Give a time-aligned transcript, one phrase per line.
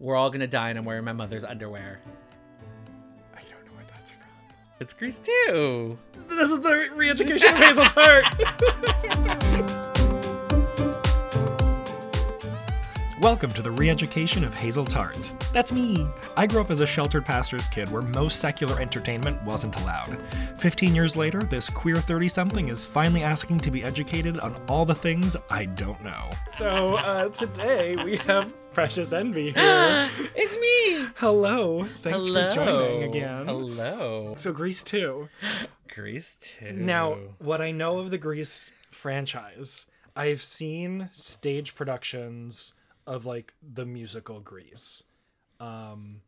[0.00, 1.98] We're all gonna die, and I'm wearing my mother's underwear.
[3.34, 4.20] I don't know what that's from.
[4.78, 5.98] It's Grease 2.
[6.28, 8.24] This is the re-education of Hazel's heart.
[13.20, 15.34] Welcome to the re-education of Hazel Tart.
[15.52, 16.06] That's me.
[16.36, 20.22] I grew up as a sheltered pastor's kid where most secular entertainment wasn't allowed.
[20.58, 24.94] 15 years later, this queer 30-something is finally asking to be educated on all the
[24.94, 26.30] things I don't know.
[26.54, 30.10] So, uh, today we have Precious Envy here.
[30.36, 31.10] it's me.
[31.16, 31.88] Hello.
[32.02, 32.46] Thanks Hello.
[32.46, 33.46] for joining again.
[33.46, 34.34] Hello.
[34.36, 35.28] So, Grease 2.
[35.92, 36.72] Grease 2.
[36.74, 42.74] Now, what I know of the Grease franchise, I've seen stage productions
[43.08, 45.02] of like the musical Grease.
[45.60, 46.20] Um,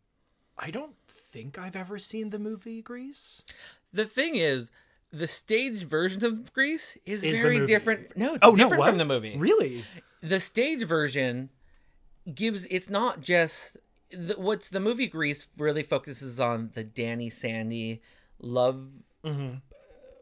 [0.58, 3.44] I don't think I've ever seen the movie Grease.
[3.92, 4.70] the thing is,
[5.12, 8.16] the stage version of Grease is, Is very different.
[8.16, 8.88] No, it's Oh different what?
[8.88, 9.36] from the movie.
[9.36, 9.84] Really?
[10.22, 11.50] the stage version
[12.34, 13.76] gives it's not just
[14.10, 18.02] the, what's the movie Grease really focuses on the Danny Sandy
[18.40, 18.88] love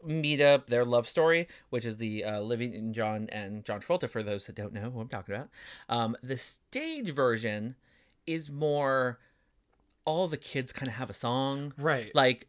[0.05, 4.09] meetup, their love story, which is the uh, Living John and John Travolta.
[4.09, 5.49] For those that don't know who I'm talking about,
[5.89, 7.75] um, the stage version
[8.25, 9.19] is more
[10.05, 12.13] all the kids kind of have a song, Right.
[12.15, 12.47] like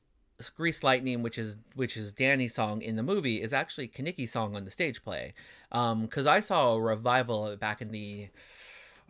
[0.57, 4.57] Grease Lightning, which is which is Danny's song in the movie, is actually Kenickie's song
[4.57, 5.35] on the stage play.
[5.71, 8.29] Um, because I saw a revival of it back in the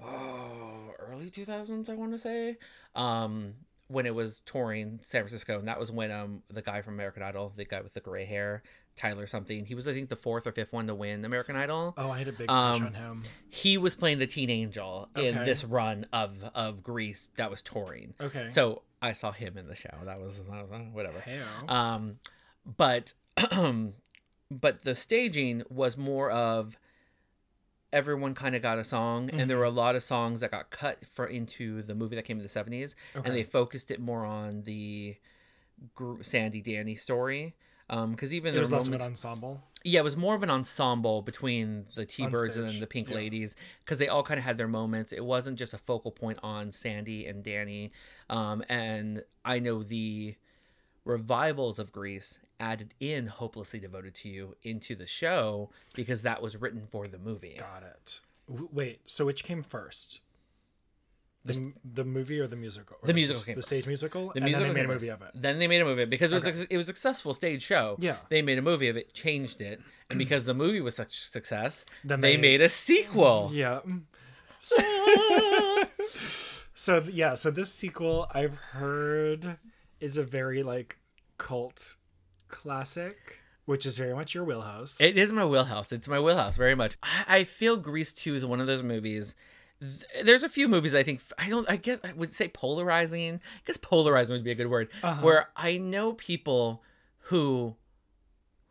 [0.03, 2.59] oh, early two thousands, I want to say.
[2.97, 3.55] Um,
[3.91, 7.23] when it was touring San Francisco, and that was when um the guy from American
[7.23, 8.63] Idol, the guy with the gray hair,
[8.97, 11.95] Taylor something, he was I think the fourth or fifth one to win American Idol
[11.99, 13.23] oh, I had a big crush Um, on him.
[13.49, 18.15] he was playing the teen angel in this run of of Grease that was touring.
[18.21, 18.49] Okay.
[18.51, 19.91] So I saw him in the show.
[20.05, 21.21] That was, that was uh, whatever.
[21.21, 22.19] Hey, Um,
[22.77, 23.15] but
[24.51, 26.79] but the staging was more of
[27.93, 30.71] everyone kind of got a song, and there were a lot of songs that got
[30.71, 33.29] cut for into the movie that came in the seventies, Okay.
[33.29, 35.17] and they focused it more on the
[35.95, 37.55] gr- Sandy Danny story.
[37.89, 39.61] Um, because even it there was less of an ensemble.
[39.83, 43.17] yeah, it was more of an ensemble between the T Birds and the Pink yeah.
[43.17, 45.11] Ladies because they all kind of had their moments.
[45.13, 47.91] It wasn't just a focal point on Sandy and Danny.
[48.29, 50.37] Um, and I know the
[51.05, 56.57] revivals of Grease added in Hopelessly Devoted to You into the show because that was
[56.57, 57.57] written for the movie.
[57.59, 58.21] Got it.
[58.49, 60.21] W- wait, so which came first?
[61.43, 62.99] The, m- the movie or the musical?
[63.03, 63.69] Or The musical The, came the first.
[63.69, 64.27] stage musical?
[64.29, 65.31] The and musical then they made a movie of it.
[65.35, 67.63] Then they made a movie of it because it was it was a successful stage
[67.63, 67.97] show.
[67.99, 68.17] Yeah.
[68.29, 70.19] they made a movie of it, changed it, and mm.
[70.19, 73.51] because the movie was such success, Then they they- made a sequel.
[73.55, 73.81] Yeah.
[76.75, 79.57] so yeah, so this sequel I've heard
[80.01, 80.99] is a very like
[81.39, 81.97] cult
[82.51, 85.01] classic, which is very much your wheelhouse.
[85.01, 85.93] It is my wheelhouse.
[85.93, 86.97] It's my wheelhouse very much.
[87.03, 89.35] I, I feel Grease 2 is one of those movies.
[89.81, 93.37] th- There's a few movies I think I don't I guess I would say polarizing.
[93.37, 94.89] I guess polarizing would be a good word.
[95.03, 95.23] Uh-huh.
[95.23, 96.83] Where I know people
[97.25, 97.77] who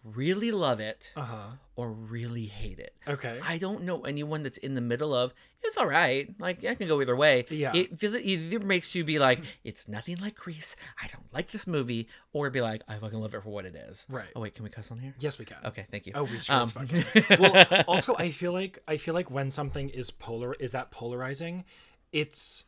[0.03, 1.47] really love it uh huh.
[1.75, 2.95] or really hate it.
[3.07, 3.39] Okay.
[3.43, 6.29] I don't know anyone that's in the middle of it's all right.
[6.39, 7.45] Like I can go either way.
[7.49, 7.71] Yeah.
[7.75, 10.75] It either makes you be like it's nothing like Grease.
[11.01, 13.75] I don't like this movie, or be like I fucking love it for what it
[13.75, 14.05] is.
[14.09, 14.29] Right.
[14.35, 15.13] Oh wait, can we cuss on here?
[15.19, 15.57] yes, we can.
[15.65, 16.13] Okay, thank you.
[16.15, 16.71] Oh, we sure Um,
[17.39, 21.65] well, also, I feel like I feel like when something is polar, is that polarizing?
[22.13, 22.65] It's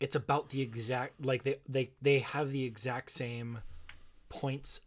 [0.00, 3.60] it's about the exact like they they they have the exact same
[4.28, 4.80] points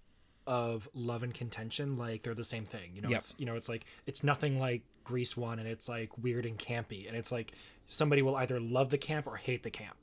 [0.48, 1.96] of love and contention.
[1.96, 2.92] Like they're the same thing.
[2.94, 3.18] You know, Yep.
[3.18, 6.58] it's you know, it's like it's nothing like Grease one, and it's like weird and
[6.58, 7.54] campy, and it's like
[7.86, 9.98] somebody will either love the camp or hate the camp,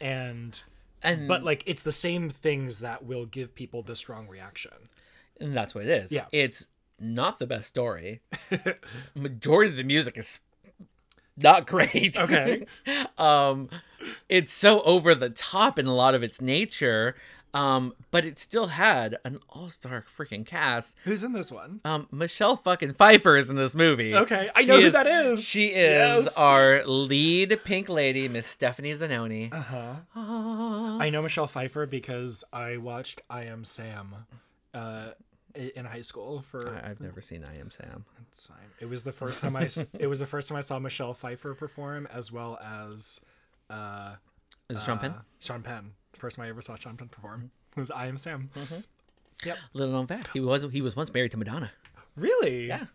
[0.00, 0.62] and.
[1.02, 4.72] and But like it's the same things that will give people the strong reaction.
[5.40, 6.10] And that's what it is.
[6.10, 6.26] Yeah.
[6.32, 6.66] It's
[6.98, 8.20] not the best story.
[9.14, 10.40] Majority of the music is
[11.36, 12.18] not great.
[12.18, 12.66] Okay.
[13.18, 13.68] um
[14.28, 17.14] it's so over the top in a lot of its nature.
[17.54, 20.96] Um, but it still had an all-star freaking cast.
[21.04, 21.80] Who's in this one?
[21.84, 24.14] Um, Michelle fucking Pfeiffer is in this movie.
[24.14, 25.42] Okay, I She know who that is.
[25.42, 26.36] She is Yes.
[26.36, 29.52] our lead pink lady, Miss Stephanie Zinone.
[29.52, 29.94] Uh huh.
[30.14, 30.98] Ah.
[30.98, 34.14] I know Michelle Pfeiffer because I watched I Am Sam
[34.74, 35.10] uh,
[35.54, 36.78] in high school for.
[36.84, 38.04] I- I've never seen I Am Sam.
[38.30, 38.58] It's fine.
[38.78, 39.62] It was the first time I.
[39.64, 43.20] s- it was the first time I saw Michelle Pfeiffer perform, as well as.
[43.70, 44.16] Uh,
[44.68, 45.10] Is it Sean Penn?
[45.12, 45.92] uh, Sean Penn.
[46.12, 48.50] The first time I ever saw Penn perform was I Am Sam.
[48.56, 48.80] Mm-hmm.
[49.46, 49.58] Yep.
[49.72, 51.70] Little known fact, he was he was once married to Madonna.
[52.16, 52.66] Really?
[52.66, 52.86] Yeah.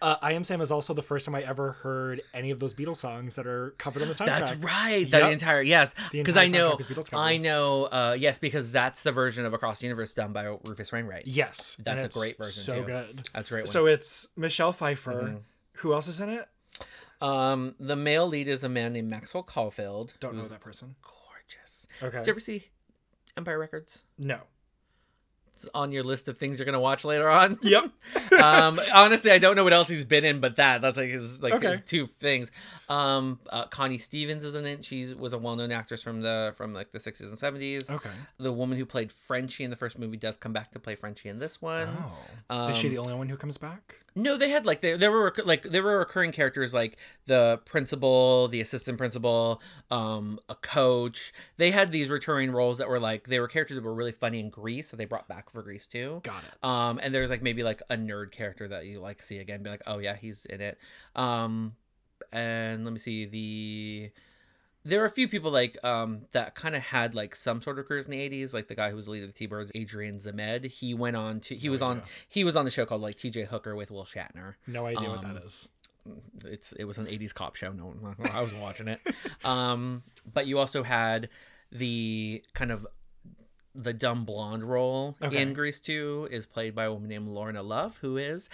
[0.00, 2.72] Uh, I Am Sam is also the first time I ever heard any of those
[2.72, 4.26] Beatles songs that are covered on the soundtrack.
[4.26, 5.10] That's right.
[5.10, 6.78] The entire yes, because I know
[7.12, 10.92] I know uh, yes because that's the version of Across the Universe done by Rufus
[10.92, 11.26] Wainwright.
[11.26, 12.86] Yes, That's a great version, So too.
[12.86, 13.28] good.
[13.34, 13.66] That's a great one.
[13.66, 15.12] So it's Michelle Pfeiffer.
[15.14, 15.36] Mm-hmm.
[15.78, 16.48] Who else is in it?
[17.20, 20.14] um, the male lead is a man named Maxwell Caulfield.
[20.20, 20.94] Don't know that person.
[21.48, 21.86] Gorgeous.
[22.02, 22.18] Okay.
[22.18, 22.64] Did you ever see
[23.36, 24.04] Empire Records?
[24.18, 24.40] No.
[25.54, 27.58] It's on your list of things you're gonna watch later on.
[27.62, 27.90] Yep.
[28.40, 31.42] um, honestly, I don't know what else he's been in, but that that's like his
[31.42, 32.52] like his two things.
[32.88, 34.84] Um, uh, Connie Stevens is in it.
[34.84, 37.90] She was a well-known actress from the from like the 60s and 70s.
[37.90, 38.10] Okay.
[38.38, 41.28] The woman who played Frenchie in the first movie does come back to play Frenchie
[41.28, 41.88] in this one.
[42.48, 42.68] Oh.
[42.68, 43.96] Is she Um, the only one who comes back?
[44.18, 48.48] No, they had like there there were like there were recurring characters like the principal,
[48.48, 49.62] the assistant principal,
[49.92, 51.32] um, a coach.
[51.56, 54.40] They had these recurring roles that were like they were characters that were really funny
[54.40, 56.22] in Grease that they brought back for Grease 2.
[56.24, 56.68] Got it.
[56.68, 59.70] Um, and there's like maybe like a nerd character that you like see again, be
[59.70, 60.78] like, oh yeah, he's in it.
[61.14, 61.76] Um,
[62.32, 64.10] and let me see the.
[64.88, 67.86] There were a few people like um that kind of had like some sort of
[67.86, 70.16] careers in the '80s, like the guy who was the leader of the T-Birds, Adrian
[70.18, 70.64] Zmed.
[70.66, 73.44] He went on to he was on he was on the show called like T.J.
[73.44, 74.54] Hooker with Will Shatner.
[74.66, 75.68] no idea what um, that is.
[76.44, 77.70] It's it was an '80s cop show.
[77.72, 77.94] No,
[78.32, 79.00] I was watching it.
[79.44, 80.02] Um,
[80.32, 81.28] but you also had
[81.70, 82.86] the kind of
[83.74, 85.40] the dumb blonde role Okay.
[85.40, 88.48] in Grease 2 is played by a woman named Lorna Luft, who is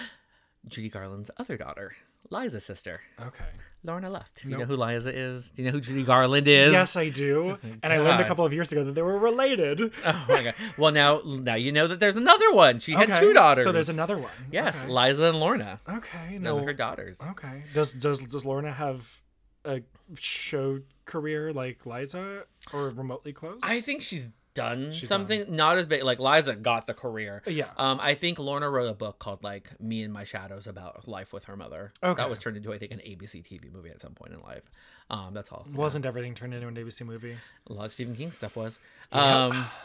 [0.68, 1.96] Judy Garland's other daughter,
[2.28, 3.00] Liza's sister.
[3.20, 3.44] Okay.
[3.84, 4.42] Lorna Luft.
[4.42, 5.50] Do you know who Liza is?
[5.50, 6.72] Do you know who Judy Garland is?
[6.72, 7.50] Yes, I do.
[7.62, 9.92] Oh and I learned a couple of years ago that they were related.
[10.04, 10.54] Oh my god.
[10.78, 12.78] Well, now now you know that there's another one.
[12.78, 13.64] She had two daughters.
[13.64, 14.30] So there's another one.
[14.50, 14.88] Yes, Okay.
[14.90, 15.78] Liza and Lorna.
[15.88, 16.38] Okay.
[16.38, 16.58] Those No.
[16.58, 17.20] are her daughters.
[17.20, 17.64] Okay.
[17.74, 19.20] Does does does Lorna have
[19.66, 19.82] a
[20.18, 23.60] show career like Liza or remotely close?
[23.62, 26.02] I think she's done She's something not as big.
[26.02, 27.42] Like Liza got the career.
[27.46, 27.68] Yeah.
[27.76, 31.32] Um, I think Lorna wrote a book called like "Me and My Shadows" about life
[31.32, 31.92] with her mother.
[32.02, 32.20] Okay.
[32.20, 34.62] That was turned into I think an ABC TV movie at some point in life.
[35.10, 35.66] Um, that's all.
[35.72, 37.36] Wasn't everything turned into an ABC movie?
[37.66, 38.78] A lot of Stephen King stuff was.
[39.12, 39.66] Um,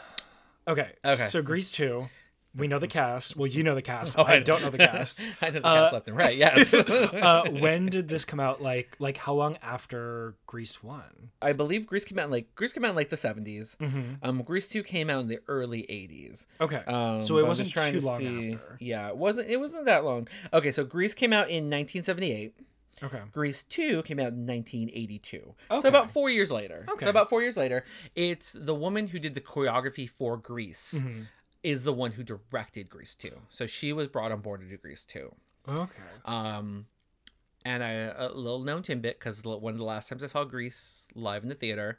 [0.68, 0.90] Okay.
[1.04, 1.26] Okay.
[1.26, 2.08] So Grease two.
[2.56, 3.36] We know the cast.
[3.36, 4.18] Well, you know the cast.
[4.18, 4.44] Oh, I, know.
[4.44, 5.22] don't know the cast.
[5.40, 6.36] I know the cast left and right.
[6.36, 6.74] Yes.
[6.74, 8.60] uh, when did this come out?
[8.60, 11.30] Like, like how long after Grease one?
[11.40, 13.76] I believe Grease came out in like Grease came out in like the 70s.
[13.76, 14.14] Mm-hmm.
[14.22, 16.46] Um, Grease two came out in the early eighties.
[16.60, 16.82] Okay.
[16.86, 18.76] Um, so it wasn't too to long see- after.
[18.80, 19.48] Yeah, it wasn't.
[19.48, 20.26] It wasn't that long.
[20.52, 22.54] Okay, so Grease came out in 1978.
[23.02, 23.20] Okay.
[23.32, 25.54] Grease 2 came out in 1982.
[25.70, 25.80] Okay.
[25.80, 26.84] So about four years later.
[26.90, 27.06] Okay.
[27.06, 27.82] So about four years later,
[28.14, 31.22] it's the woman who did the choreography for Grease Mm-hmm.
[31.62, 33.30] Is the one who directed Grease 2.
[33.48, 35.34] So she was brought on board to do Grease 2.
[35.68, 36.02] Okay.
[36.24, 36.86] Um,
[37.64, 41.06] and I, a little known tidbit because one of the last times I saw Grease
[41.14, 41.98] live in the theater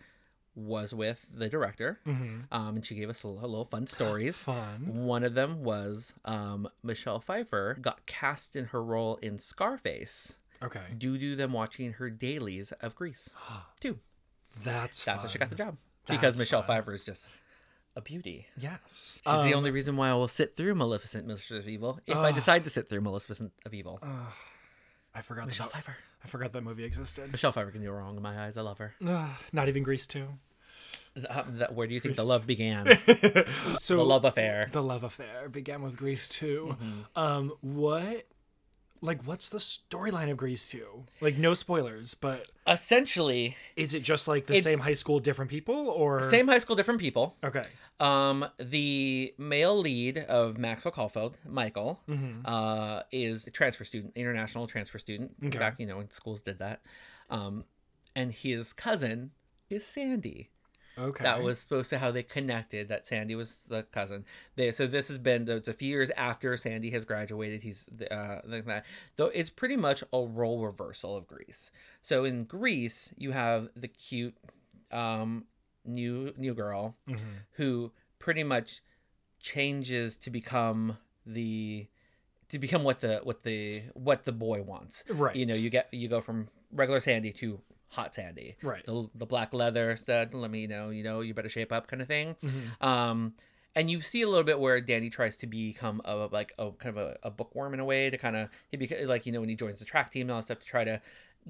[0.56, 2.00] was with the director.
[2.06, 2.54] Mm-hmm.
[2.54, 4.38] Um, and she gave us a little, little fun stories.
[4.44, 5.06] Fun.
[5.06, 10.82] One of them was um, Michelle Pfeiffer got cast in her role in Scarface Okay.
[10.98, 13.34] due to them watching her dailies of Grease.
[13.80, 14.00] too.
[14.64, 15.68] That's That's how she got the fun.
[15.68, 15.78] job.
[16.08, 16.78] Because That's Michelle fun.
[16.78, 17.30] Pfeiffer is just
[17.96, 18.48] a beauty.
[18.58, 19.20] Yes.
[19.24, 22.16] She's the Um, only reason why I will sit through Maleficent, Mistress of Evil, if
[22.18, 24.00] I decide to sit through Maleficent of Evil.
[25.14, 25.96] I forgot Michelle that, Pfeiffer.
[26.24, 27.32] I forgot that movie existed.
[27.32, 28.56] Michelle Pfeiffer can do wrong in my eyes.
[28.58, 28.94] I love her.
[29.06, 30.28] Ugh, not even Grease two.
[31.30, 32.98] Uh, that, where do you think the love began?
[33.78, 34.70] So the love affair.
[34.72, 36.70] the love affair began with Grease 2.
[36.80, 37.20] Mm-hmm.
[37.20, 38.26] Um, what,
[39.02, 41.06] like, what's the storyline of Grease 2?
[41.22, 45.76] Like, no spoilers, but Essentially, is it just like the same high school, different people,
[45.90, 47.36] or same high school, different people.
[47.44, 47.64] Okay.
[48.00, 52.42] Um, the male lead of Maxwell Caulfield, Michael, Mm-hmm.
[52.46, 55.32] uh, is a transfer student, international transfer student.
[55.44, 55.58] Okay.
[55.58, 56.82] Back, you know, when schools did that.
[57.30, 57.66] Um,
[58.16, 59.32] and his cousin
[59.70, 60.50] is Sandy.
[60.98, 61.24] Okay.
[61.24, 62.90] That was supposed to how they connected.
[62.90, 64.26] That Sandy was the cousin.
[64.56, 67.64] They so this has been it's a few years after Sandy has graduated.
[67.64, 68.86] He's uh like that.
[69.16, 71.72] Though it's pretty much a role reversal of Grease.
[72.02, 74.36] So in Grease, you have the cute
[74.92, 75.46] um
[75.86, 77.26] new new girl Mm-hmm.
[77.54, 78.82] who pretty much
[79.40, 81.88] changes to become the
[82.50, 85.04] to become what the what the what the boy wants.
[85.10, 85.36] Right.
[85.36, 87.60] You know, you get you go from regular Sandy to
[87.92, 88.56] hot Sandy.
[88.62, 88.86] Right.
[88.86, 90.90] The, the black leather said, "Let me know.
[90.90, 92.36] You know, you better shape up," kind of thing.
[92.44, 92.86] Mm-hmm.
[92.86, 93.34] Um,
[93.76, 96.98] and you see a little bit where Danny tries to become a like a kind
[96.98, 99.40] of a, a bookworm in a way to kind of he beca- like you know
[99.40, 101.02] when he joins the track team and all that stuff to try to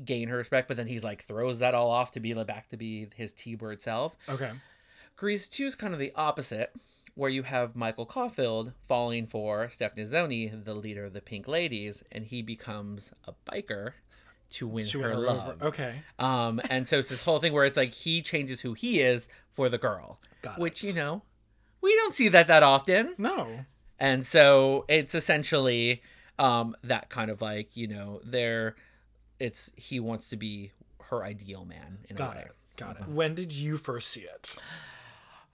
[0.05, 2.69] gain her respect, but then he's like throws that all off to be like back
[2.69, 4.15] to be his T-bird self.
[4.29, 4.51] Okay.
[5.17, 6.73] Grease 2 is kind of the opposite,
[7.15, 12.03] where you have Michael Caulfield falling for Stephanie Zoni, the leader of the Pink Ladies,
[12.11, 13.93] and he becomes a biker
[14.51, 15.61] to win To her love.
[15.61, 15.95] Okay.
[16.19, 19.27] Um, and so it's this whole thing where it's like he changes who he is
[19.49, 20.87] for the girl, Got which it.
[20.87, 21.23] you know
[21.81, 23.15] we don't see that that often.
[23.17, 23.65] No.
[23.99, 26.01] And so it's essentially
[26.39, 28.75] um, that kind of like you know there,
[29.39, 30.71] it's he wants to be
[31.09, 32.41] her ideal man in a Got way.
[32.43, 32.51] it.
[32.77, 33.11] Got Mm-hmm.
[33.11, 33.15] it.
[33.15, 34.55] When did you first see it?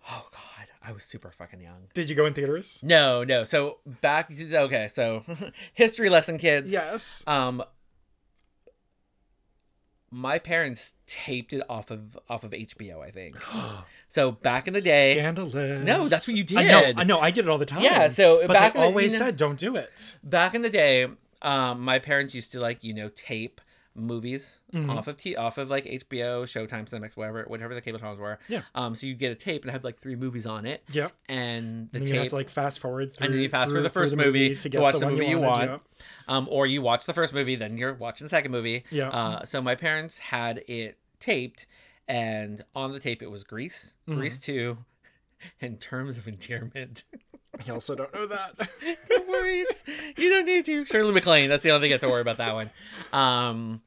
[0.10, 1.88] Oh God, I was super fucking young.
[1.94, 2.80] Did you go in theaters?
[2.84, 3.44] No, no.
[3.44, 5.24] So back okay, so
[5.74, 6.72] history lesson kids.
[6.72, 7.24] Yes.
[7.28, 7.64] Um
[10.12, 13.36] my parents taped it off of off of HBO, I think.
[14.10, 15.86] so back in the day, Scandalous.
[15.86, 16.82] No, that's what you I know.
[16.82, 17.00] did.
[17.00, 17.20] I know.
[17.20, 17.82] I did it all the time.
[17.84, 20.56] Yeah, so but back they in the- always you know- said, "Don't do it." back
[20.56, 21.08] in the day,
[21.42, 23.60] um, my parents used to like you know tape
[23.98, 24.90] movies Mm-hmm.
[24.90, 28.38] off of t off of like HBO, Showtime, Cinemax, whatever, whatever the cable channels were.
[28.50, 28.62] Yeah.
[28.76, 31.14] Um, so you get a tape and have like three movies on it, Yep.
[31.30, 33.26] and the And you have tape, to like fast forward through.
[33.26, 35.40] and then you fast through, the first movie to, get watch the the movie you
[35.40, 35.82] wanted, want.
[36.28, 38.84] Um, or you watch the first movie, then you're watching the second movie.
[38.92, 39.10] Yeah.
[39.10, 41.66] Uh, so my parents had it taped,
[42.08, 44.20] and on the tape it was Grease, Mm-hmm.
[44.20, 44.80] Grease Two,
[45.62, 47.04] and Terms of Endearment.
[47.68, 48.56] I also don't know that.
[49.10, 49.66] Don't worry,
[50.16, 50.86] you don't need to.
[50.86, 51.50] Shirley MacLaine.
[51.50, 52.70] That's the only thing you have to worry about that one.
[53.12, 53.82] Um,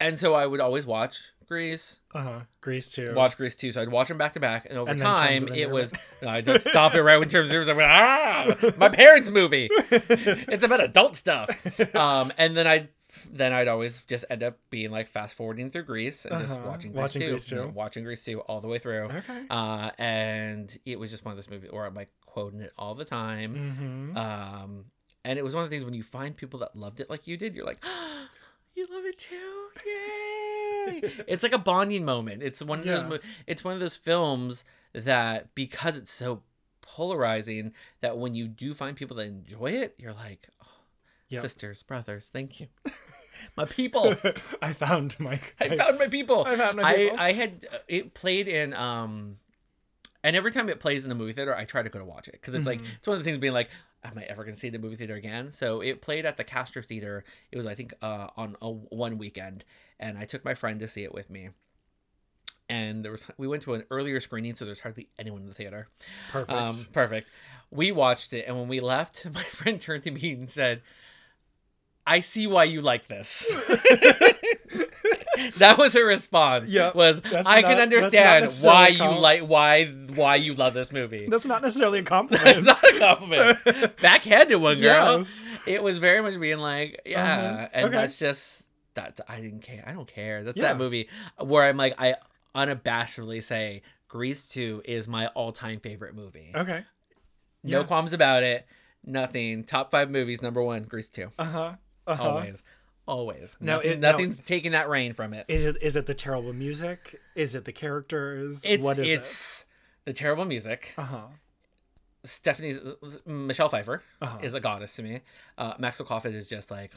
[0.00, 2.40] and so I would always watch Grease, Uh huh.
[2.60, 3.14] Grease 2.
[3.14, 3.72] watch Grease 2.
[3.72, 5.92] So I'd watch them back to back, and over And time it was.
[6.22, 9.30] No, I just stop it right when terms of Endearment, I went ah, my parents'
[9.30, 9.68] movie.
[9.90, 11.48] it's about adult stuff.
[11.94, 12.88] Um, and then I.
[13.30, 16.68] Then I'd always just end up being like fast forwarding through Grease and just Uh-huh.
[16.68, 19.04] watching Grease Watching 2, Grease watching Grease 2 all the way through.
[19.04, 19.40] Okay.
[19.50, 22.94] Uh, and it was just one of those movies where I'm like quoting it all
[22.94, 24.14] the time.
[24.14, 24.16] Mm-hmm.
[24.16, 24.84] Um,
[25.26, 27.26] and it was one of the things when you find people that loved it like
[27.26, 27.84] you did, you're like,
[28.78, 31.24] you love it too, yay!
[31.28, 32.42] it's like a bonding moment.
[32.42, 33.02] It's one of those.
[33.02, 33.08] Yeah.
[33.08, 36.42] mo- It's one of those films that because it's so
[36.80, 40.66] polarizing that when you do find people that enjoy it, you're like, oh,
[41.28, 41.42] Yep.
[41.42, 42.68] sisters, brothers, thank you,
[43.56, 44.14] my people.
[44.62, 45.40] I found my.
[45.60, 46.44] I found my people.
[46.46, 47.18] I found my people.
[47.18, 49.36] I had uh, it played in um,
[50.24, 52.28] and every time it plays in the movie theater, I try to go to watch
[52.28, 52.92] it because it's like Mm-hmm.
[52.98, 53.68] it's one of the things being like,
[54.04, 55.52] am I ever gonna see the movie theater again?
[55.52, 57.24] So it played at the Castro Theater.
[57.50, 59.64] It was I think uh on a one weekend,
[59.98, 61.50] and I took my friend to see it with me.
[62.68, 65.54] And there was we went to an earlier screening, so there's hardly anyone in the
[65.54, 65.88] theater.
[66.30, 66.58] Perfect.
[66.58, 67.30] Um, perfect.
[67.70, 70.82] We watched it, and when we left, my friend turned to me and said,
[72.06, 73.50] "I see why you like this."
[75.58, 76.68] that was her response.
[76.68, 81.26] Yeah, was I not- can understand why you like why why you love this movie.
[81.28, 82.58] That's not necessarily a compliment.
[82.58, 83.96] It's not a compliment.
[84.00, 85.16] Backhanded one, girl.
[85.18, 85.42] Yes.
[85.66, 87.68] It was very much being like, yeah, Uh-huh.
[87.72, 87.96] and Okay.
[87.96, 89.84] that's just that's I didn't care.
[89.86, 90.44] I don't care.
[90.44, 90.64] That's Yeah.
[90.64, 92.16] that movie where I'm like I
[92.54, 96.52] unabashedly say Grease 2 is my all-time favorite movie.
[96.54, 96.84] okay.
[97.62, 97.86] No Yeah.
[97.86, 98.66] qualms about it.
[99.04, 99.64] Nothing.
[99.64, 101.30] Top 5 movies number 1 Grease 2.
[101.38, 101.72] Uh huh.
[102.06, 102.28] Uh huh.
[102.28, 102.62] Always.
[103.08, 103.56] Always.
[103.58, 105.46] Now, Nothing, it- nothing's taking that reign from it.
[105.48, 107.20] Is it is it the terrible music?
[107.34, 108.62] Is it the characters?
[108.64, 109.64] It's what is it's
[110.04, 110.92] the terrible music.
[110.96, 111.00] it?
[111.00, 111.26] Uh huh.
[112.24, 112.78] Stephanie's
[113.24, 114.38] Michelle Pfeiffer Uh-huh.
[114.42, 115.20] is a goddess to me.
[115.56, 116.92] Uh, Maxwell Caulfield is just like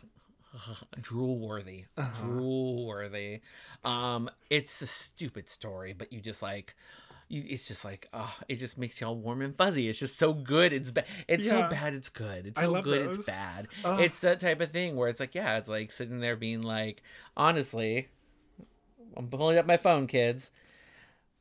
[1.01, 2.21] drool worthy, Uh-huh.
[2.25, 3.39] drool worthy.
[3.85, 6.75] Um, it's a stupid story, but you just like.
[7.31, 9.87] You, it's just like, oh, it just makes you all warm and fuzzy.
[9.87, 10.73] It's just so good.
[10.73, 11.05] It's bad.
[11.29, 11.51] It's Yeah.
[11.51, 11.93] so bad.
[11.93, 12.45] It's good.
[12.45, 13.07] It's so good.
[13.07, 13.17] those.
[13.19, 13.67] It's bad.
[13.85, 17.01] It's that type of thing where it's like, yeah, it's like sitting there being like,
[17.37, 18.09] honestly,
[19.15, 20.51] I'm pulling up my phone, kids.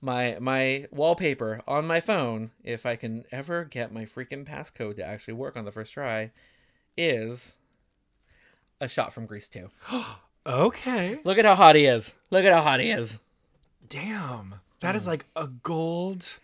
[0.00, 5.04] My my wallpaper on my phone, if I can ever get my freaking passcode to
[5.04, 6.30] actually work on the first try,
[6.97, 7.56] is
[8.80, 9.68] a shot from Grease 2.
[10.47, 11.20] Okay.
[11.23, 12.14] Look at how hot he is.
[12.30, 13.18] Look at how hot he is.
[13.87, 14.54] Damn.
[14.80, 16.38] That is like a gold.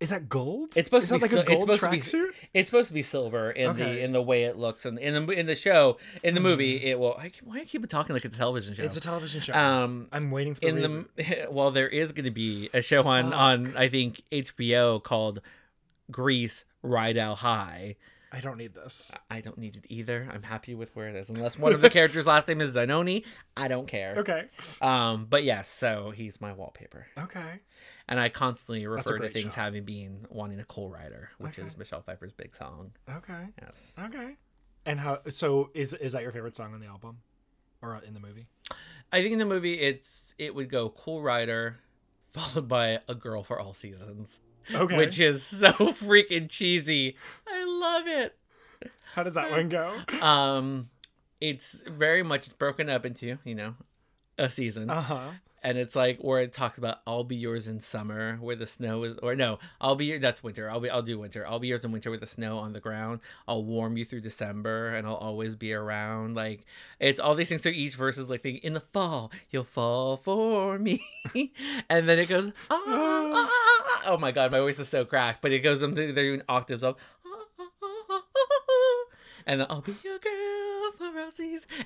[0.00, 0.70] Is that gold?
[0.76, 2.30] It's supposed is to be like a sil- it's gold supposed to be tracksuit?
[2.54, 5.32] it's supposed to be silver in the in the way it looks and in the
[5.32, 8.24] in the show in the movie it will I, why do I keep talking like
[8.24, 9.54] it's a television show It's a television show.
[9.54, 11.06] um I'm waiting for the in reboot.
[11.16, 15.40] the well there is going to be a show on on I think HBO called
[16.12, 17.96] Grease Rydell High
[18.30, 19.10] I don't need this.
[19.30, 21.88] I don't need it either I'm happy with where it is unless one of the
[21.98, 23.24] characters last name is Zinone
[23.56, 24.44] I don't care Okay.
[24.82, 27.60] um but yes so he's my wallpaper Okay.
[28.08, 29.60] and I constantly refer to things show.
[29.62, 33.46] having been wanting a cool rider which is Michelle Pfeiffer's big song Okay.
[33.62, 34.36] yes Okay.
[34.86, 35.18] And how?
[35.28, 37.18] So is is that your favorite song on the album,
[37.82, 38.46] or in the movie?
[39.12, 41.80] I think in the movie it's it would go Cool Rider,
[42.32, 44.40] followed by A Girl for All Seasons,
[44.74, 44.96] Okay.
[44.96, 47.16] which is so freaking cheesy.
[47.46, 48.36] I love it.
[49.14, 49.94] how does that one go?
[50.20, 50.90] Um,
[51.40, 53.74] it's very much broken up into you know
[54.38, 55.30] a season, Uh huh.
[55.62, 59.02] and it's like where it talks about I'll be yours in summer where the snow
[59.04, 60.70] is, or no, I'll be your that's winter.
[60.70, 61.44] I'll be I'll do winter.
[61.46, 63.20] I'll be yours in winter with the snow on the ground.
[63.48, 66.34] I'll warm you through December, and I'll always be around.
[66.36, 66.66] Like
[67.00, 67.62] it's all these things.
[67.62, 71.02] So each verse is like thinking, in the fall you'll fall for me,
[71.90, 73.67] and then it goes ah, ah, ah.
[74.08, 76.82] Oh my god, my voice is so cracked, but it goes them they're doing octaves
[76.82, 76.96] of.
[77.24, 78.22] "Ah, ah, ah, ah,
[78.70, 79.04] ah,"
[79.46, 81.30] And then I'll be your girl for all.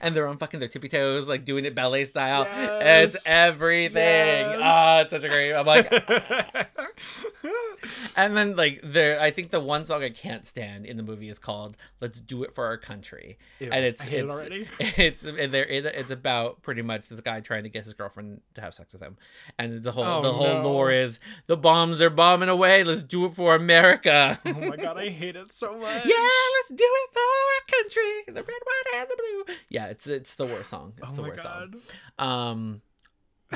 [0.00, 2.44] And they're on fucking their tippy toes, like doing it ballet style.
[2.44, 3.14] Yes.
[3.14, 4.46] It's everything.
[4.46, 4.60] Yes.
[4.62, 5.52] Ah, it's such a great.
[5.52, 5.90] I'm like,
[8.16, 11.28] and then like there, I think the one song I can't stand in the movie
[11.28, 14.32] is called "Let's Do It for Our Country," Ew, and it's I hate it it's
[14.32, 14.68] already.
[14.80, 18.40] it's and there it, it's about pretty much this guy trying to get his girlfriend
[18.54, 19.16] to have sex with him,
[19.58, 20.62] and the whole Oh, the whole no.
[20.62, 22.84] lore is the bombs are bombing away.
[22.84, 24.40] Let's do it for America.
[24.46, 26.04] Oh my god, I hate it so much.
[26.04, 29.54] Yeah, let's do it for our country, the red, white, and the blue.
[29.68, 30.92] Yeah, it's it's the worst song.
[30.98, 31.74] It's Oh the my worst god.
[32.18, 32.28] song.
[32.28, 32.82] Um,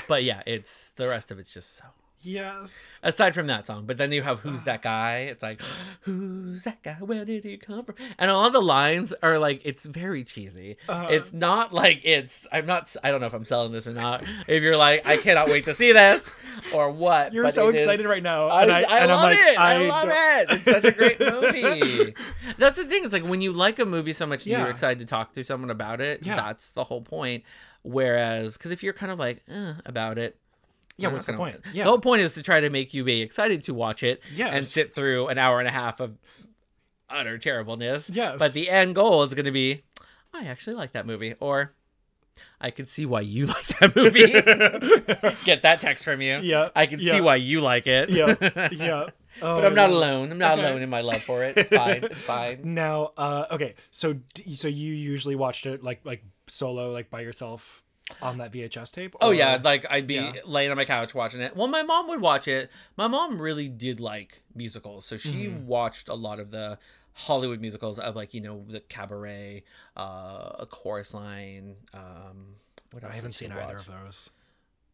[0.09, 1.85] but yeah, it's the rest of it's just so.
[2.23, 2.99] Yes.
[3.03, 5.61] Aside from that song, but then you have "Who's That Guy?" It's like,
[6.03, 6.95] "Who's that guy?
[6.95, 10.77] Where did he come from?" And all the lines are like, it's very cheesy.
[10.89, 11.09] Uh-huh.
[11.11, 12.47] It's not like it's.
[12.51, 12.95] I'm not.
[13.05, 14.25] I don't know if I'm selling this or not.
[14.49, 16.29] If you're like, I cannot wait to see this,
[16.75, 17.33] or what.
[17.33, 18.49] You're but so it is- excited right now.
[18.49, 19.59] I, I, and I'm love like, it.
[19.59, 20.47] I, love don't- it.
[20.51, 22.15] It's such a great movie.
[22.59, 23.05] that's the thing.
[23.05, 24.61] Is like when you like a movie so much, Yeah.
[24.61, 26.25] you're excited to talk to someone about it.
[26.27, 26.37] Yeah.
[26.37, 27.45] That's the whole point.
[27.83, 30.37] Whereas, because if you're kind of like eh, about it,
[30.99, 31.61] Yeah, what's the gonna- point?
[31.73, 31.85] Yeah.
[31.85, 34.65] The whole point is to try to make you be excited to watch it and
[34.65, 36.17] sit through an hour and a half of
[37.11, 38.09] utter terribleness.
[38.11, 38.37] Yes.
[38.38, 39.83] But the end goal is going to be,
[40.33, 41.73] I actually like that movie, or
[42.61, 45.37] I can see why you like that movie.
[45.45, 46.38] Get that text from you.
[46.38, 47.12] Yeah, I can yeah.
[47.12, 48.11] see why you like it.
[48.11, 48.35] yeah.
[48.73, 49.07] Yeah.
[49.43, 49.97] Oh, But I'm not yeah.
[49.97, 50.33] alone.
[50.33, 50.67] I'm not Okay.
[50.67, 51.59] alone in my love for it.
[51.59, 52.05] It's fine.
[52.05, 52.61] It's fine.
[52.65, 54.17] Now, uh, okay, so
[54.55, 57.83] so you usually watched it like like solo, like by yourself
[58.23, 59.15] on that VHS tape?
[59.21, 60.33] Oh yeah, like I'd be Yeah.
[60.45, 61.57] laying on my couch watching it.
[61.57, 62.71] Well, my mom would watch it.
[62.97, 65.67] My mom really did like musicals, so she Mm-hmm.
[65.67, 66.79] watched a lot of the
[67.15, 69.65] Hollywood musicals of like you know the Cabaret,
[69.97, 71.77] uh, a Chorus Line.
[71.95, 72.57] Um,
[72.93, 74.31] what else I haven't seen either of those.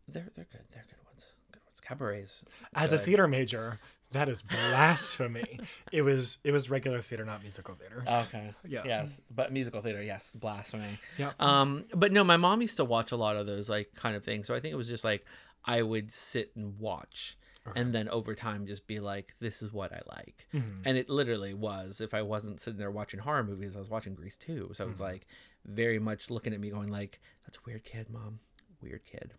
[0.09, 0.62] They're they're good.
[0.73, 1.26] They're good ones.
[1.52, 1.81] Good ones.
[1.81, 2.42] Cabarets.
[2.75, 3.78] As a theater major,
[4.12, 5.61] that is blasphemy.
[5.90, 8.02] it was it was regular theater, not musical theater.
[8.07, 8.54] Okay.
[8.66, 8.83] Yeah.
[8.85, 10.99] Yes, but musical theater, yes, blasphemy.
[11.19, 11.33] Yeah.
[11.40, 14.25] Um, but no, my mom used to watch a lot of those like kind of
[14.25, 14.47] things.
[14.47, 15.25] So I think it was just like
[15.64, 17.37] I would sit and watch,
[17.76, 20.83] and then over time just be like, "This is what I like." Mm-hmm.
[20.85, 22.00] And it literally was.
[22.00, 24.71] If I wasn't sitting there watching horror movies, I was watching Grease 2.
[24.75, 25.02] So it was Mm-hmm.
[25.04, 25.26] like
[25.64, 28.40] very much looking at me, going like, "That's a weird kid, mom.
[28.81, 29.33] Weird kid."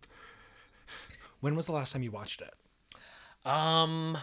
[1.40, 2.54] When was the last time you watched it?
[3.46, 4.16] Um,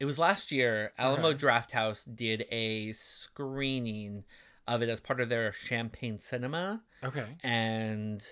[0.00, 0.92] it was last year.
[0.98, 4.24] Alamo Drafthouse did a screening
[4.68, 8.24] of it as part of their Champagne Cinema, Okay, and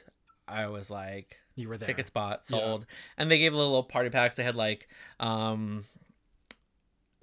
[0.49, 1.87] I was like, you were there.
[1.87, 2.59] ticket spot Yeah.
[2.59, 2.87] sold,
[3.17, 4.35] and they gave little party packs.
[4.37, 4.89] They had like,
[5.21, 5.85] um.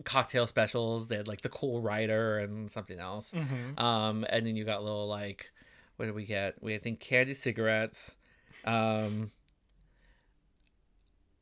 [0.03, 1.09] Cocktail specials.
[1.09, 3.33] They had like the cool rider and something else.
[3.33, 3.79] Mhm.
[3.79, 5.51] Um, and then you got little like,
[5.97, 6.55] what did we get?
[6.63, 8.15] We had, I think candy cigarettes,
[8.65, 9.31] um,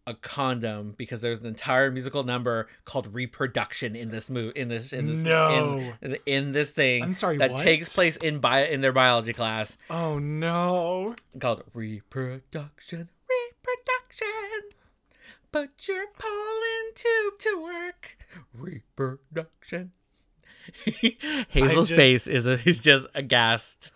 [0.10, 4.92] a condom because there's an entire musical number called reproduction in this move in this
[4.92, 5.94] in this No.
[6.02, 7.04] in, in this thing.
[7.04, 7.62] I'm sorry, that what?
[7.64, 11.14] takes place in bio in their biology class Oh no!
[11.40, 13.10] called reproduction.
[13.30, 14.78] Reproduction.
[15.52, 18.18] Put your pollen tube to work.
[18.54, 19.92] Reproduction.
[21.50, 23.92] Hazel's just- face is a, is just aghast.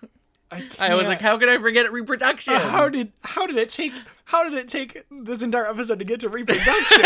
[0.80, 2.54] I, I was like, how could I forget reproduction?
[2.56, 3.94] how did how did it take
[4.26, 7.04] how did it take this entire episode to get to reproduction?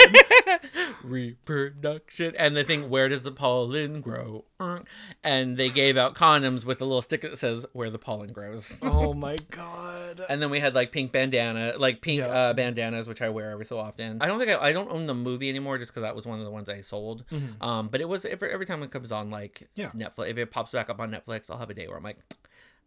[1.04, 4.80] reproduction and the thing where does the pollen grow Uh,
[5.24, 8.78] and they gave out condoms with a little sticker that says where the pollen grows
[8.82, 10.22] oh my god!
[10.30, 12.28] and then we had like pink bandana like pink Yeah.
[12.28, 15.08] uh, bandanas which i wear every so often i don't think i, I don't own
[15.08, 17.24] the movie anymore just because that was one of the ones i sold
[17.62, 19.90] um but it was every, every time it comes on like Yeah.
[19.96, 22.18] netflix if it pops back up on netflix i'll have a day where i'm like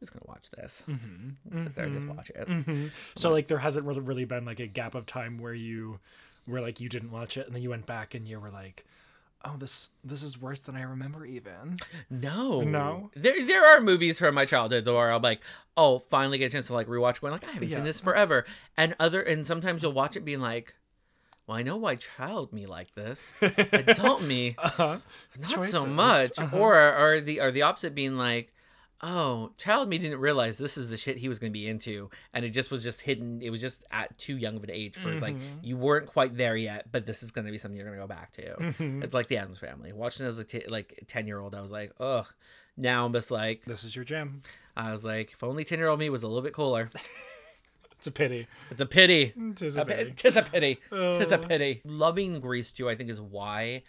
[0.01, 0.85] just gonna watch this
[1.63, 2.91] sit there and just watch it Mhm.
[3.15, 6.01] So like there hasn't really really been like a gap of time where you
[6.47, 8.85] where like you didn't watch it and then you went back and you were like,
[9.45, 11.79] oh this this is worse than I remember even.
[12.09, 13.11] No, No?
[13.15, 15.41] There, there are movies from my childhood though where I'm like,
[15.77, 17.77] oh, finally get a chance to like rewatch, going like, I haven't Yeah.
[17.77, 18.45] seen this forever,
[18.77, 20.75] and other, and sometimes you'll watch it being like,
[21.47, 23.33] well, I know why child me like this,
[23.73, 24.99] adult me Uh-huh.
[25.39, 26.57] not so much, Uh-huh.
[26.57, 28.53] or or the or the opposite being like.
[29.03, 32.11] Oh, child me didn't realize this is the shit he was going to be into,
[32.35, 33.41] and it just was just hidden.
[33.41, 35.65] It was just at too young of an age for like Mm-hmm.
[35.65, 38.03] you weren't quite there yet, but this is going to be something you're going to
[38.03, 38.43] go back to.
[38.57, 39.03] Mhm.
[39.03, 39.93] It's like the Addams Family.
[39.95, 42.27] Watching it as a t- like ten year old, I was like, ugh.
[42.77, 44.43] Now I'm just like, This is your gem.
[44.77, 46.91] I was like, if only ten year old me was a little bit cooler.
[47.99, 48.47] It's a pity.
[48.71, 49.35] It's a pity.
[49.57, 50.13] Tis A a pity.
[50.17, 50.79] Tis a pity.
[50.91, 51.83] Tis a pity.
[51.85, 53.83] Loving Grease 2, I think, is why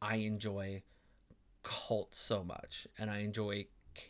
[0.00, 0.82] I enjoy
[1.62, 3.66] cult so much, and I enjoy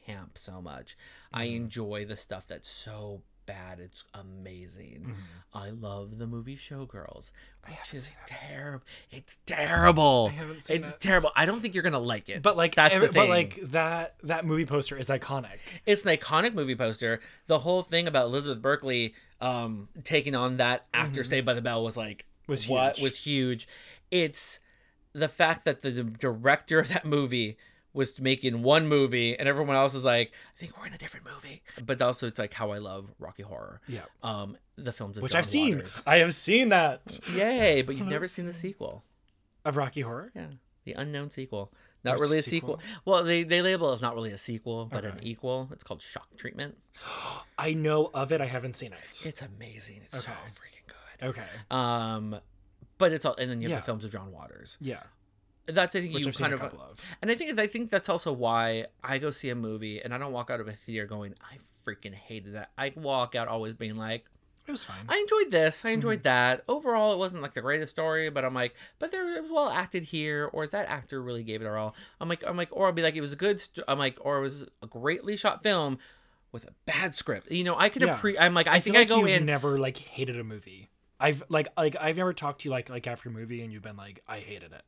[0.07, 0.96] camp so much.
[1.33, 1.57] I Mm-hmm.
[1.57, 5.07] enjoy the stuff that's so bad it's amazing.
[5.09, 5.59] Mm-hmm.
[5.59, 7.33] I love the movie Showgirls,
[7.66, 8.85] which is terrible.
[9.11, 10.29] It's terrible.
[10.31, 11.01] I haven't seen it's it.
[11.01, 11.31] terrible.
[11.35, 12.42] I don't think you're gonna like it.
[12.42, 15.57] But like that's every, the but like that that movie poster is iconic.
[15.87, 17.20] it's an iconic movie poster.
[17.46, 21.83] The whole thing about Elizabeth Berkley um, taking on that after Saved by the Bell
[21.83, 22.53] was like Mm-hmm.
[22.53, 23.03] Was what huge.
[23.05, 23.68] was huge.
[24.11, 24.59] It's
[25.12, 27.57] the fact that the director of that movie
[27.99, 31.27] was making one movie and everyone else is like, I think we're in a different
[31.27, 31.63] movie.
[31.85, 33.81] But also, it's like how I love Rocky Horror.
[33.89, 34.03] Yeah.
[34.23, 35.77] Um, the films of Which John I've seen.
[35.79, 36.01] Waters.
[36.07, 37.01] I have seen that
[37.35, 37.83] Yay!
[37.83, 39.03] But you've never seen the sequel.
[39.65, 40.31] of Rocky Horror.
[40.35, 40.47] Yeah,
[40.85, 41.73] the unknown sequel.
[42.05, 42.81] Not There's a really a sequel.
[43.05, 45.69] Well, they they label it as not really a sequel, but an equal.
[45.73, 46.79] It's called Shock Treatment.
[47.59, 48.41] I know of it.
[48.41, 49.27] I haven't seen it.
[49.27, 50.03] It's amazing.
[50.05, 50.41] It's so Okay.
[50.53, 51.29] freaking good.
[51.31, 51.49] Okay.
[51.73, 52.39] Um,
[52.99, 53.81] but it's all, and then you have Yeah.
[53.81, 54.79] the films of John Waters.
[54.81, 55.03] Yeah.
[55.68, 56.98] That's I think Which you I've kind of, of.
[57.22, 60.18] and I think I think that's also why I go see a movie and I
[60.18, 62.70] don't walk out of a theater going I freaking hated that.
[62.76, 64.24] I walk out always being like
[64.66, 65.04] It was fine.
[65.09, 65.94] I enjoyed this, I Mm-hmm.
[65.94, 66.64] enjoyed that.
[66.68, 69.68] Overall, it wasn't like the greatest story, but I'm like, but there it was well
[69.70, 71.94] acted here, or that actor really gave it all.
[72.20, 73.61] I'm like, I'm like, or I'll be like, it was a good.
[73.61, 75.98] St- I'm like, or it was a greatly shot film
[76.52, 77.50] with a bad script.
[77.50, 78.16] You know, I could Yeah.
[78.16, 79.44] appre- I'm like, I, feel think I go you've in.
[79.46, 80.88] never like hated a movie.
[81.20, 83.83] I've like like I've never talked to you like like after a movie and you've
[83.83, 84.83] been like I hated it.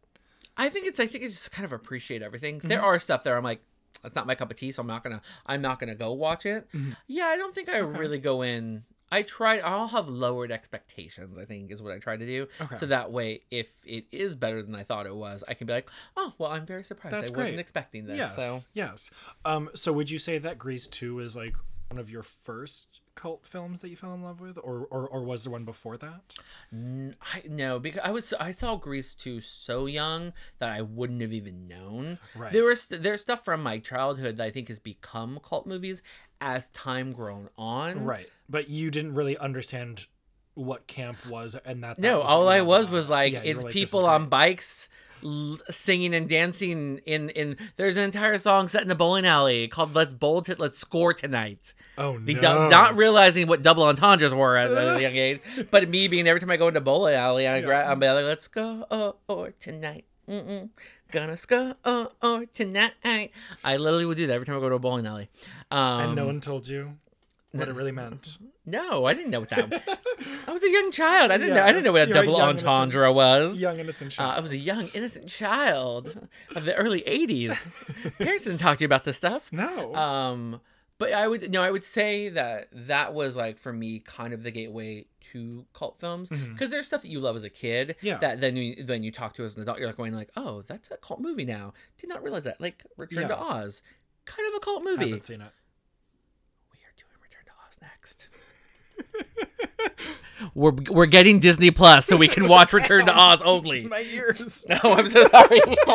[0.61, 2.59] I think it's I think it's just kind of appreciate everything.
[2.59, 2.69] Mm-hmm.
[2.69, 3.63] There are stuff there I'm like
[4.03, 6.47] that's not my cup of tea, so I'm not gonna I'm not gonna go watch
[6.47, 6.69] it.
[6.73, 6.93] Mm-hmm.
[7.07, 8.85] Yeah, I don't think I really go in.
[9.13, 9.59] I try.
[9.59, 11.37] I'll have lowered expectations.
[11.37, 12.47] I think is what I try to do.
[12.61, 12.77] Okay.
[12.77, 15.73] So that way, if it is better than I thought it was, I can be
[15.73, 17.17] like, oh well, I'm very surprised.
[17.17, 18.19] That's I wasn't expecting this.
[18.19, 18.37] Yes.
[18.37, 19.11] So Yes.
[19.45, 19.71] Um.
[19.75, 21.55] So would you say that Grease Two is like
[21.89, 25.23] one of your first cult films that you fell in love with, or or, or
[25.23, 26.21] was there one before that?
[26.73, 31.21] N- I no because I was I saw Grease 2 so young that I wouldn't
[31.21, 32.19] have even known.
[32.35, 32.53] Right.
[32.53, 36.03] There was there's stuff from my childhood that I think has become cult movies
[36.41, 38.05] as time grown on.
[38.05, 38.29] Right.
[38.49, 40.07] But you didn't really understand
[40.55, 41.97] what camp was, and that.
[41.97, 44.89] that No, all I was about was like Yeah, it's like, people on bikes
[45.25, 49.69] l- singing and dancing in in there's an entire song set in a bowling alley
[49.69, 52.69] called "Let's Bowl T- Let's Score Tonight." Oh The no!
[52.69, 56.51] not realizing what double entendres were at a young age, but me being every time
[56.51, 60.69] I go into bowling alley, I gra- I'm like, "Let's go oh, or tonight." Mm-mm.
[61.11, 62.93] Gonna score oh, or tonight.
[63.05, 65.29] I literally would do that every time I go to a bowling alley.
[65.71, 66.99] Um, and no one told you
[67.53, 68.39] what it really meant.
[68.71, 69.99] No, I didn't know what that.
[70.47, 71.31] I was a young child.
[71.31, 71.63] I didn't know.
[71.65, 73.59] I didn't know what a Yes, a double young entendre innocent- was.
[73.59, 74.35] Young innocent Uh, child.
[74.37, 77.69] I was a young, innocent child of the early '80s.
[78.19, 79.53] Parents didn't talk to you about this stuff.
[79.53, 79.95] no.
[79.95, 80.61] Um,
[80.99, 84.43] but I would no, I would say that that was like for me kind of
[84.43, 88.07] the gateway to cult films because there's stuff that you love as a kid Mm-hmm.
[88.07, 88.19] Yeah.
[88.19, 90.61] that then you then you talk to as an adult, you're like going like, oh,
[90.63, 91.73] that's a cult movie now.
[91.97, 92.61] Did not realize that.
[92.61, 93.83] Like Return to Oz,
[94.27, 95.05] kind of a cult I movie.
[95.07, 95.53] haven't seen it.
[96.71, 98.29] We are doing Return to Oz next.
[100.55, 103.87] We're we're getting Disney Plus so we can watch Return to Oz only.
[103.87, 104.65] My ears.
[104.69, 105.61] No, I'm so sorry.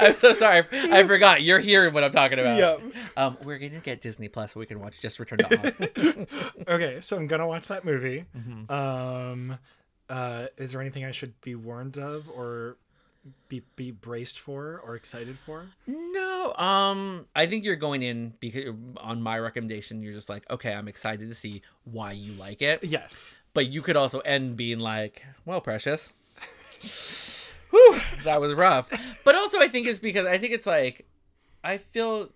[0.00, 0.64] I'm so sorry.
[0.72, 1.42] I forgot.
[1.42, 2.58] You're hearing what I'm talking about.
[2.58, 2.94] Yep.
[3.16, 6.26] Um, we're gonna get Disney Plus so we can watch just Return to Oz.
[6.68, 8.24] Okay, so I'm gonna watch that movie.
[8.36, 8.72] Mm-hmm.
[8.72, 9.58] Um,
[10.08, 12.76] uh, is there anything I should be warned of or
[13.48, 15.66] be be braced for or excited for?
[15.86, 20.72] no, um, I think you're going in because on my recommendation, you're just like, okay,
[20.72, 22.84] I'm excited to see why you like it.
[22.84, 23.36] Yes.
[23.52, 26.14] But you could also end being like, well, precious.
[27.70, 28.88] Whew, that was rough.
[29.24, 31.06] But also, I think it's because I think it's like,
[31.62, 32.30] I feel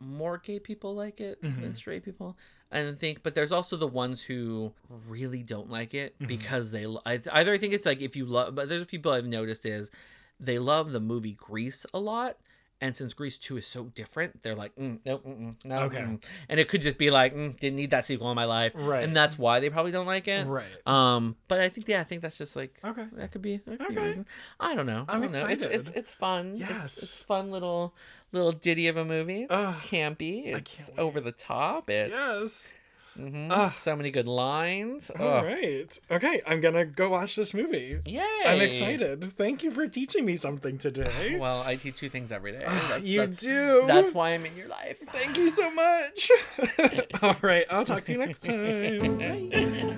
[0.00, 2.36] more gay people like it than straight people.
[2.72, 4.72] And think, but there's also the ones who
[5.08, 8.24] really don't like it because they lo- I- either I think it's like if you
[8.26, 9.90] love, but there's people I've noticed is
[10.38, 12.36] they love the movie Grease a lot.
[12.82, 15.80] And since Grease 2 is so different, they're like, mm, nope, mm-mm, no.
[15.80, 15.98] Okay.
[15.98, 18.72] mm-mm." And it could just be like, mm, didn't need that sequel in my life.
[18.74, 19.04] Right.
[19.04, 20.46] And that's why they probably don't like it.
[20.46, 20.64] Right.
[20.86, 23.04] Um, but I think yeah, I think that's just like Okay.
[23.12, 24.06] that could be, that could be a Okay.
[24.06, 24.26] reason.
[24.58, 25.04] I don't know.
[25.10, 25.46] I I'm don't know.
[25.46, 26.52] It's, it's it's fun.
[26.52, 26.98] It's, Yes.
[27.02, 27.94] it's fun little
[28.32, 29.42] little ditty of a movie.
[29.42, 30.46] It's Ugh, campy.
[30.46, 31.02] It's can't wait.
[31.02, 31.88] over the top.
[31.90, 32.72] It's Yes.
[33.18, 33.70] mhm, Ugh.
[33.72, 35.10] so many good lines.
[35.10, 35.44] All Ugh.
[35.44, 35.98] right.
[36.10, 37.98] Okay, I'm gonna go watch this movie.
[38.06, 38.22] Yay!
[38.46, 39.32] I'm excited.
[39.36, 41.36] Thank you for teaching me something today.
[41.40, 42.64] Well, I teach you things every day.
[42.66, 43.84] That's, you that's, do.
[43.86, 44.98] That's why I'm in your life.
[45.10, 46.30] Thank you so much.
[47.22, 49.18] All right, I'll talk to you next time.
[49.18, 49.96] Bye.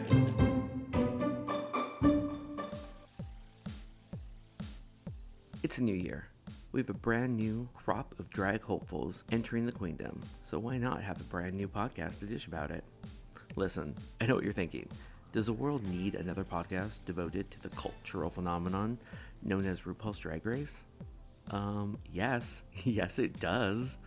[5.62, 6.28] It's a new year.
[6.72, 11.02] We have a brand new crop of drag hopefuls entering the queendom, so why not
[11.02, 12.82] have a brand new podcast to dish about it?
[13.56, 14.88] Listen, I know what you're thinking.
[15.32, 18.96] Does the world need another podcast devoted to the cultural phenomenon
[19.42, 20.84] known as RuPaul's Drag Race?
[21.50, 23.98] Um, yes, yes, it does.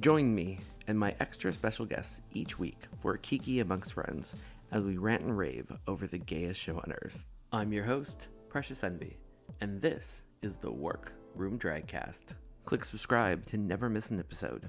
[0.00, 4.34] Join me and my extra special guests each week for a Kiki Amongst Friends
[4.72, 7.26] as we rant and rave over the gayest show on earth.
[7.52, 9.18] I'm your host, Precious Envy,
[9.60, 12.34] and this is the Werq Room Dragcast.
[12.64, 14.68] Click subscribe to never miss an episode.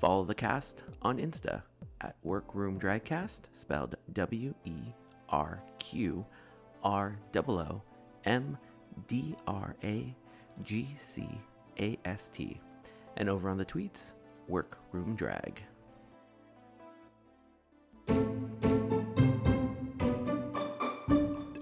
[0.00, 1.62] Follow the cast on Insta
[2.00, 4.74] at Werqroom Dragcast, spelled W E
[5.28, 6.24] R Q
[6.84, 7.82] R O O
[8.24, 8.56] M
[9.08, 10.14] D R A
[10.62, 11.28] G C
[11.80, 12.60] A S T.
[13.16, 14.12] And over on the tweets,
[14.48, 15.60] Werqroom Drag.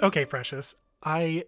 [0.02, 0.74] Okay, Precious.
[1.04, 1.44] I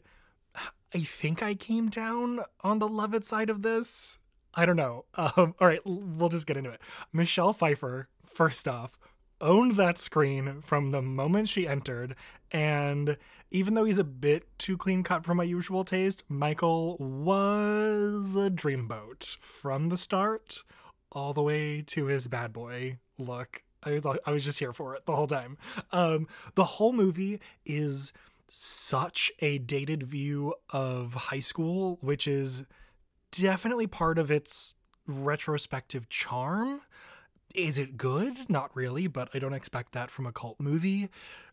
[0.94, 4.18] I think I came down on the love it side of this.
[4.54, 5.04] I don't know.
[5.16, 6.80] Um, all right, we'll just get into it.
[7.12, 8.98] Michelle Pfeiffer, first off,
[9.40, 12.14] owned that screen from the moment she entered,
[12.52, 13.16] and
[13.50, 18.50] even though he's a bit too clean cut for my usual taste, Michael was a
[18.50, 20.62] dreamboat from the start
[21.10, 23.62] all the way to his bad boy look.
[23.82, 25.56] I was I was just here for it the whole time.
[25.92, 28.12] Um, the whole movie is
[28.48, 32.64] such a dated view of high school, which is
[33.30, 34.74] definitely part of its
[35.06, 36.80] retrospective charm.
[37.54, 38.50] Is it good?
[38.50, 41.08] Not really, but I don't expect that from a cult movie.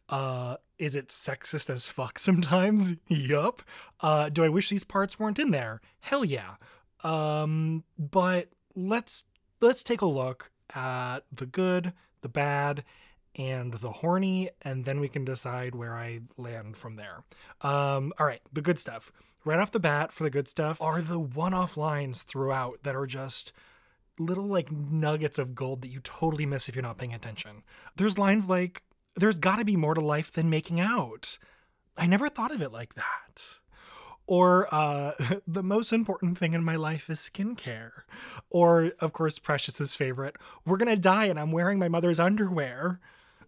[0.10, 2.95] Uh, is it sexist as fuck sometimes?
[3.08, 3.62] yup.
[3.99, 5.82] Uh, do I wish these parts weren't in there?
[6.01, 6.56] Hell yeah.
[7.04, 9.25] Um, but let's
[9.60, 12.84] let's take a look at the good, the bad,
[13.36, 17.24] and the horny, and then we can decide where I land from there.
[17.62, 19.12] Um, all right, the good stuff.
[19.44, 22.96] Right off the bat, for the good stuff, are the one off lines throughout that
[22.96, 23.54] are just
[24.20, 27.63] little like nuggets of gold that you totally miss if you're not paying attention.
[27.96, 28.84] There's lines like,
[29.15, 31.39] There's gotta be more to life than making out.
[31.98, 33.60] I never thought of it like that.
[34.28, 35.13] Or uh,
[35.48, 37.91] the most important thing in my life is skincare.
[38.50, 43.00] Or, of course, Precious's favorite, we're gonna die and I'm wearing my mother's underwear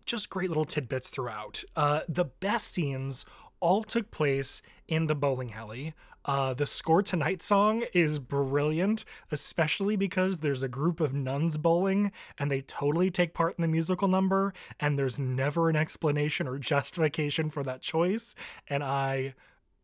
[0.05, 1.63] just great little tidbits throughout.
[1.75, 3.25] Uh, the best scenes
[3.59, 5.93] all took place in the bowling alley.
[6.25, 12.11] Uh, the Score Tonight song is brilliant, especially because there's a group of nuns bowling
[12.39, 16.57] and they totally take part in the musical number, and there's never an explanation or
[16.59, 18.35] justification for that choice.
[18.69, 19.33] And I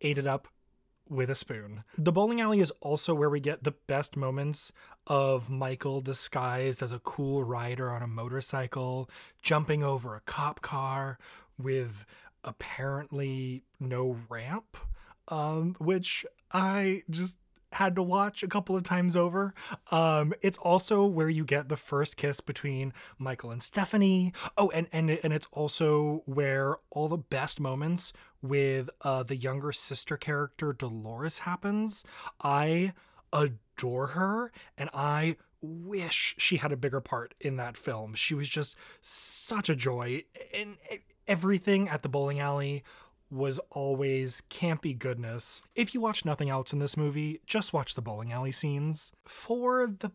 [0.01, 0.47] ate it up
[1.09, 1.83] with a spoon.
[1.97, 4.71] The bowling alley is also where we get the best moments
[5.07, 9.09] of Michael disguised as a cool rider on a motorcycle,
[9.41, 11.17] jumping over a cop car
[11.57, 12.05] with
[12.43, 14.77] apparently no ramp,
[15.27, 17.37] um, which I just
[17.73, 19.53] had to watch a couple of times over.
[19.91, 24.33] Um, it's also where you get the first kiss between Michael and Stephanie.
[24.57, 29.71] Oh, and and and it's also where all the best moments with uh, the younger
[29.71, 32.03] sister character Dolores happens.
[32.41, 32.93] I
[33.31, 38.13] adore her, and I wish she had a bigger part in that film.
[38.13, 40.77] She was just such a joy, and
[41.27, 42.83] everything at the bowling alley
[43.31, 45.61] was always campy goodness.
[45.75, 49.11] If you watch nothing else in this movie, just watch the bowling alley scenes.
[49.25, 50.11] For the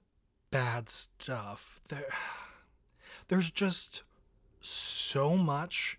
[0.50, 2.06] bad stuff, there,
[3.28, 4.02] there's just
[4.60, 5.98] so much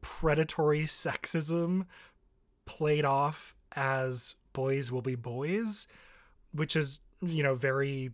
[0.00, 1.86] predatory sexism
[2.66, 5.88] played off as boys will be boys,
[6.52, 8.12] which is, you know, very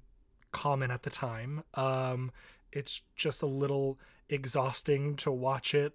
[0.53, 1.63] common at the time.
[1.75, 2.33] Um,
[2.73, 3.99] it's just a little
[4.29, 5.95] exhausting to watch it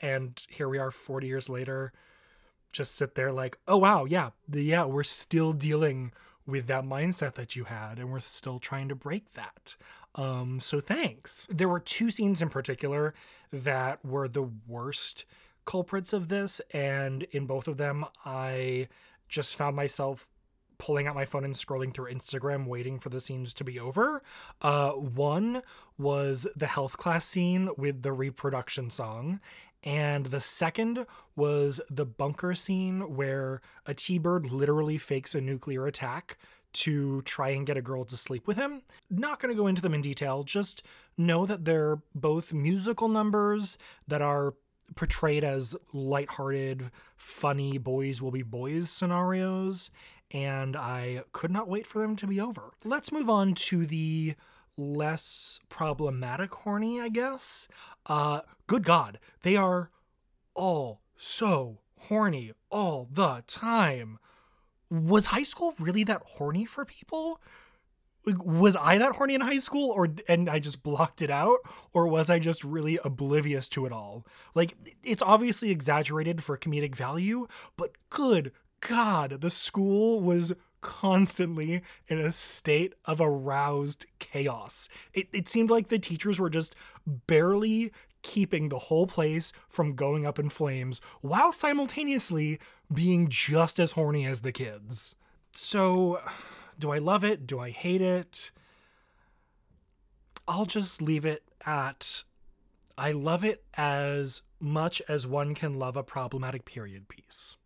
[0.00, 1.92] and here we are 40 years later
[2.72, 6.12] just sit there like oh wow yeah yeah we're still dealing
[6.46, 9.76] with that mindset that you had and we're still trying to break that
[10.16, 13.14] um so thanks there were two scenes in particular
[13.52, 15.24] that were the worst
[15.64, 18.88] culprits of this and in both of them i
[19.28, 20.28] just found myself
[20.78, 24.22] pulling out my phone and scrolling through Instagram, waiting for the scenes to be over.
[24.60, 25.62] Uh, one
[25.98, 29.40] was the health class scene with the reproduction song,
[29.84, 35.86] and the second was the bunker scene where a T Bird literally fakes a nuclear
[35.86, 36.38] attack
[36.72, 38.82] to try and get a girl to sleep with him.
[39.08, 40.82] Not going to go into them in detail, just
[41.16, 44.54] know that they're both musical numbers that are
[44.96, 49.90] portrayed as lighthearted, funny boys will be boys scenarios,
[50.30, 52.72] and I could not wait for them to be over.
[52.84, 54.34] Let's move on to the
[54.76, 57.68] less problematic horny, I guess.
[58.06, 59.90] Uh, good God, they are
[60.54, 64.18] all so horny all the time.
[64.90, 67.40] Was high school really that horny for people?
[68.26, 71.58] Was I that horny in high school or and I just blocked it out
[71.92, 74.26] or was I just really oblivious to it all?
[74.54, 80.52] Like it's obviously exaggerated for comedic value, but good god, the school was
[80.84, 84.88] constantly in a state of aroused chaos.
[85.14, 87.90] It, it seemed like the teachers were just barely
[88.22, 92.60] keeping the whole place from going up in flames while simultaneously
[92.92, 95.16] being just as horny as the kids.
[95.52, 96.20] So,
[96.78, 97.46] do I love it?
[97.46, 98.52] Do I hate it?
[100.46, 102.24] I'll just leave it at
[102.96, 107.56] I love it as much as one can love a problematic period piece.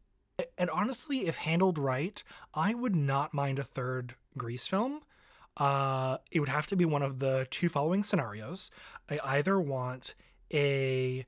[0.59, 5.01] And honestly, if handled right, I would not mind a third Grease film.
[5.57, 8.71] Uh, it would have to be one of the two following scenarios.
[9.09, 10.15] I either want
[10.53, 11.25] a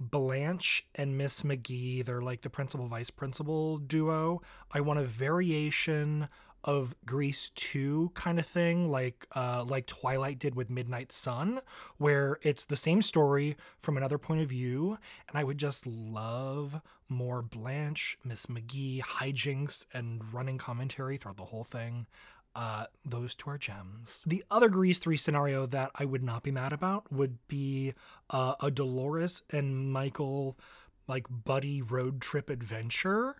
[0.00, 4.40] Blanche and Miss McGee, they're like the principal vice principal duo.
[4.72, 6.28] I want a variation
[6.64, 11.60] of Grease 2 kind of thing, like uh, like Twilight did with Midnight Sun,
[11.98, 14.98] where it's the same story from another point of view.
[15.28, 21.44] And I would just love more Blanche, Miss McGee, hijinks, and running commentary throughout the
[21.44, 22.06] whole thing.
[22.54, 24.24] Uh, those two are gems.
[24.26, 27.94] The other Grease 3 scenario that I would not be mad about would be
[28.30, 30.58] uh, a Dolores and Michael
[31.06, 33.36] like buddy road trip adventure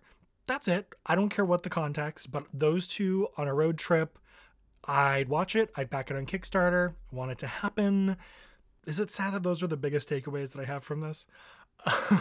[0.47, 0.93] that's it.
[1.05, 4.17] I don't care what the context, but those two on a road trip,
[4.85, 5.71] I'd watch it.
[5.75, 6.93] I'd back it on Kickstarter.
[7.11, 8.17] I want it to happen.
[8.85, 11.27] Is it sad that those are the biggest takeaways that I have from this?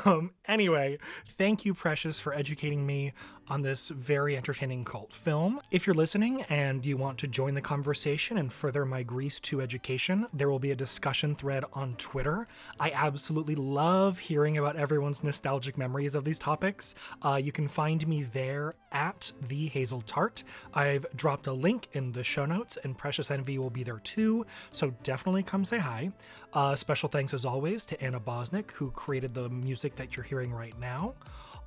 [0.06, 3.12] Um, anyway, thank you, Precious, for educating me
[3.50, 5.60] on this very entertaining cult film.
[5.72, 9.60] If you're listening and you want to join the conversation and further my Grease 2
[9.60, 12.46] education, there will be a discussion thread on Twitter.
[12.78, 16.94] I absolutely love hearing about everyone's nostalgic memories of these topics.
[17.22, 20.44] Uh, you can find me there at the Hazel Tart.
[20.72, 24.46] I've dropped a link in the show notes, and Precious Envy will be there too,
[24.70, 26.12] so definitely come say hi.
[26.52, 30.52] Uh, special thanks, as always, to Anna Bosnick, who created the music that you're hearing
[30.52, 31.14] right now.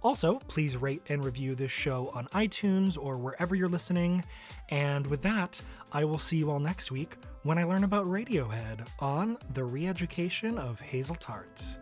[0.03, 4.23] Also, please rate and review this show on iTunes or wherever you're listening.
[4.69, 5.61] And with that,
[5.93, 9.87] I will see you all next week when I learn about Radiohead on the re
[9.87, 11.77] education of Hazel Tarts.